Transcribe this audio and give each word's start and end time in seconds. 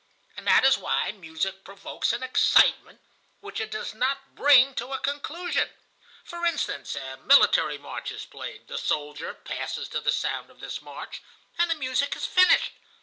And 0.35 0.47
that 0.47 0.63
is 0.65 0.79
why 0.79 1.11
music 1.11 1.63
provokes 1.63 2.11
an 2.11 2.23
excitement 2.23 3.01
which 3.39 3.59
it 3.61 3.69
does 3.69 3.93
not 3.93 4.33
bring 4.33 4.73
to 4.73 4.93
a 4.93 4.97
conclusion. 4.97 5.69
For 6.23 6.43
instance, 6.43 6.95
a 6.95 7.17
military 7.17 7.77
march 7.77 8.09
is 8.11 8.25
played; 8.25 8.67
the 8.67 8.79
soldier 8.79 9.31
passes 9.35 9.87
to 9.89 9.99
the 10.01 10.11
sound 10.11 10.49
of 10.49 10.59
this 10.59 10.81
march, 10.81 11.21
and 11.55 11.69
the 11.69 11.75
music 11.75 12.15
is 12.15 12.25
finished. 12.25 12.71